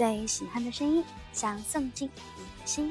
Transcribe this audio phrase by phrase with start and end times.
[0.00, 2.90] 最喜欢的声音，想送进你的心。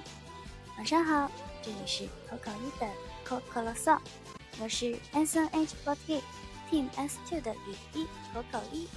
[0.77, 2.87] 晚上好，这里是口口一的
[3.23, 3.97] 口口啰嗦，
[4.61, 6.21] 我是 S N H forty
[6.69, 8.87] Team S two 的雨衣口口一。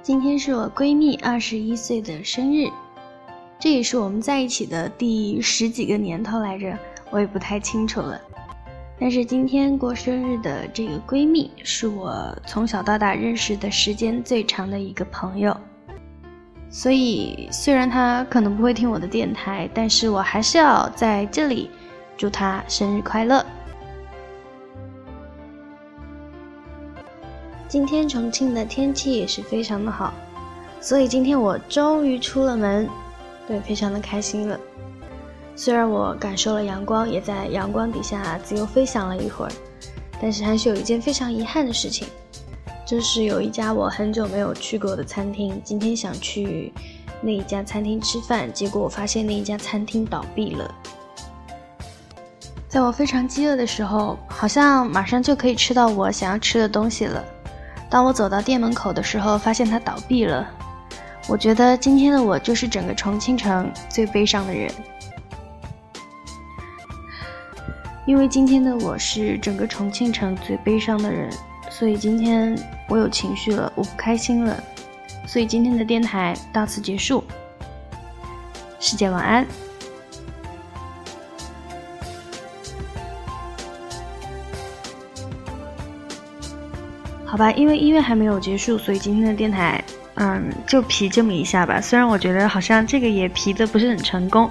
[0.00, 2.70] 今天是我闺蜜二十一岁的生日，
[3.58, 6.78] 这也是我们在一起的第十几个年头来着，
[7.10, 8.20] 我也不太清楚了。
[9.00, 15.56] 但是今天过生日的这个闺蜜是我从小到大认识的时间最长的一个朋友，
[16.68, 21.70] 所以虽然她可能不会听我的电台，但是我还是要在这里
[22.14, 23.42] 祝她生日快乐。
[27.66, 30.12] 今天重庆的天气也是非常的好，
[30.78, 32.86] 所以今天我终于出了门，
[33.48, 34.60] 对，非常的开心了。
[35.62, 39.52] 虽然我感受了阳光，也在阳光底下自由飞翔了一会儿，
[40.18, 42.08] 但是还是有一件非常遗憾的事情，
[42.86, 46.72] 就是有一家我很久没有去过的餐厅，今天想去
[47.20, 50.74] 那一家餐厅吃饭，结果我发现那一家餐厅倒闭了。
[52.66, 57.22] 在我非常饥饿的时候，好像马上就可以吃到我想要吃的东西了。
[57.90, 60.48] 当我走到店门口的时候，发现它倒闭了。
[61.28, 64.72] 我觉得今天的我就是整个重庆城最悲伤的人。
[68.06, 71.30] 因为今天的我是整个重庆城最悲伤的人，
[71.70, 74.60] 所以今天我有情绪了，我不开心了，
[75.26, 77.22] 所以今天的电台到此结束。
[78.80, 79.46] 世界晚安。
[87.26, 91.80] 好吧，因为音乐还没有结束，所以今天的电台，嗯，就皮这么一下吧。
[91.80, 94.50] 虽然我觉得好像这个也皮的不是很成功。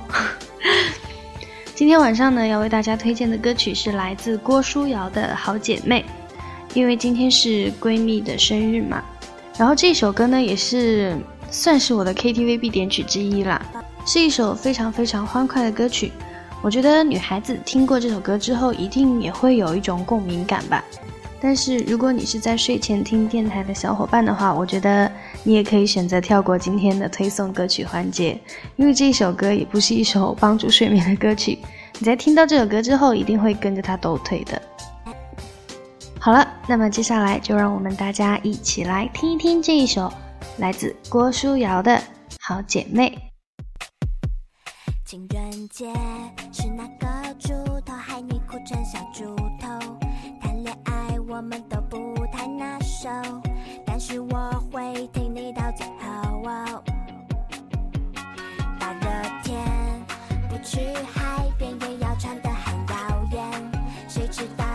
[1.79, 6.03] 今天晚上呢，要为大家推荐的歌曲是来自郭书瑶的《好姐妹》，
[6.73, 9.01] 因为今天是闺蜜的生日嘛。
[9.57, 11.17] 然后这首歌呢，也是
[11.49, 13.61] 算是我的 KTV 必点曲之一啦，
[14.05, 16.11] 是一首非常非常欢快的歌曲。
[16.61, 20.83] 我觉得女孩子听过这首歌之后，一定也会有一种共鸣感吧。
[21.39, 25.08] 但是如果你是在睡前听电台的小伙伴的话，我觉得
[25.43, 28.39] 你也可以选择跳过今天的推送歌曲环节，
[28.75, 31.57] 因为这首歌也不是一首帮助睡眠的歌曲。
[31.97, 34.61] 你在听到这首歌之后，一定会跟着它抖腿的。
[36.19, 40.11] 好了，那么接下来就让我们大家一起来听一听这一首
[40.57, 42.01] 来自郭书瑶的
[42.41, 43.17] 好姐妹。
[45.05, 45.91] 情人节
[46.51, 47.53] 是那个猪
[47.85, 49.97] 头害你哭成小猪头？
[50.39, 53.09] 谈恋爱我们都不太拿手，
[53.85, 54.19] 但是
[64.31, 64.68] 知道。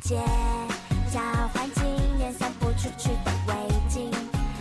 [0.00, 0.16] 街
[1.12, 1.20] 交
[1.52, 1.82] 换纪
[2.16, 3.54] 念送不出去的围
[3.88, 4.10] 巾，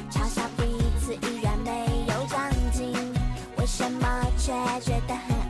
[0.10, 0.64] 嘲笑彼
[1.00, 2.92] 此依然没有长进，
[3.58, 5.47] 为什么却觉得很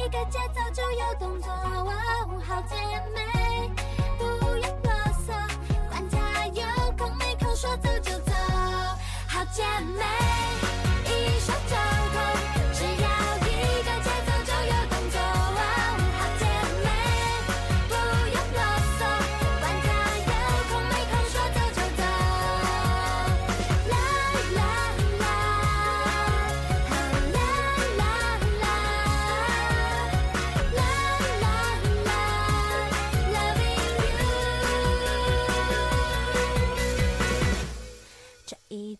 [0.00, 1.50] 一个节奏就有动作。
[2.42, 2.74] 好姐
[3.14, 3.70] 妹，
[4.18, 4.24] 不
[4.58, 4.90] 要啰
[5.26, 5.28] 嗦，
[5.90, 6.64] 管他有
[6.96, 8.32] 空没空，说走就走。
[9.28, 9.62] 好姐
[9.98, 10.02] 妹，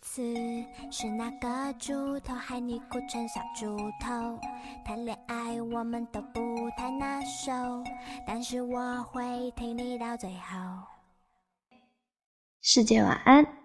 [0.01, 0.23] 次
[0.91, 4.39] 是那个猪头害你哭成小猪头。
[4.83, 7.51] 谈恋爱我们都不太拿手，
[8.25, 10.57] 但是我会听你到最后。
[12.61, 13.60] 世界晚安。